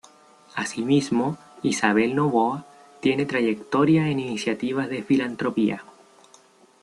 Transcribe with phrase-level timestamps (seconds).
[0.55, 2.65] Así mismo, Isabel Noboa
[3.01, 5.83] tiene trayectoria en iniciativas de filantropía.